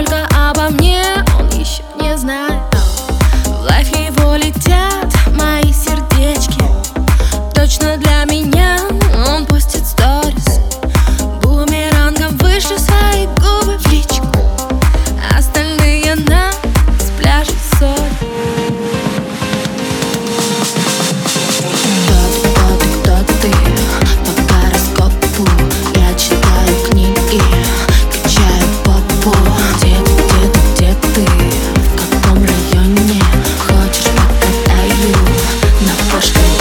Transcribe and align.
только 0.00 0.26
обо 0.34 0.70
мне. 0.70 0.99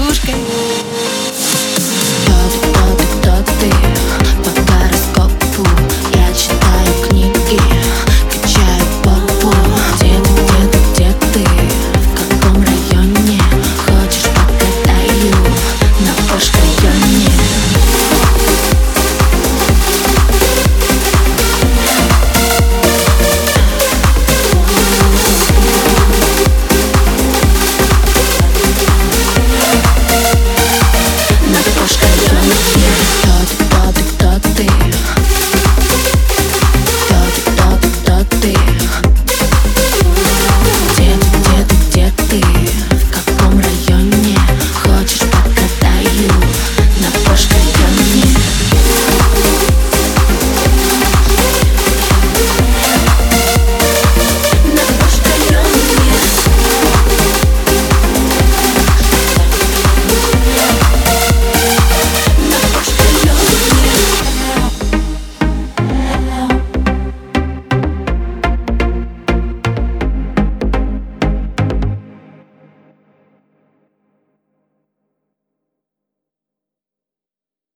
кружкой 0.00 0.34